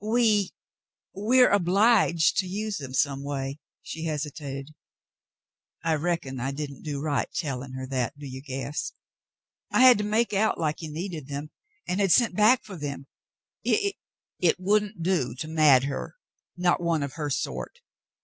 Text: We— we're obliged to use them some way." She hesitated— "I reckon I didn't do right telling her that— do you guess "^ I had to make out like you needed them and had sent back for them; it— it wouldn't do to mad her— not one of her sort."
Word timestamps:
We— 0.03 0.55
we're 1.13 1.51
obliged 1.51 2.37
to 2.37 2.47
use 2.47 2.77
them 2.77 2.91
some 2.91 3.21
way." 3.23 3.59
She 3.83 4.05
hesitated— 4.05 4.73
"I 5.83 5.93
reckon 5.93 6.39
I 6.39 6.49
didn't 6.51 6.81
do 6.81 6.99
right 7.03 7.31
telling 7.31 7.73
her 7.73 7.85
that— 7.85 8.17
do 8.17 8.25
you 8.25 8.41
guess 8.41 8.93
"^ 8.95 8.95
I 9.71 9.81
had 9.81 9.99
to 9.99 10.03
make 10.03 10.33
out 10.33 10.59
like 10.59 10.81
you 10.81 10.89
needed 10.91 11.27
them 11.27 11.51
and 11.87 11.99
had 11.99 12.11
sent 12.11 12.35
back 12.35 12.63
for 12.63 12.75
them; 12.77 13.05
it— 13.63 13.97
it 14.49 14.59
wouldn't 14.59 15.03
do 15.03 15.35
to 15.35 15.47
mad 15.47 15.83
her— 15.83 16.15
not 16.57 16.81
one 16.81 17.03
of 17.03 17.13
her 17.13 17.29
sort." 17.29 17.81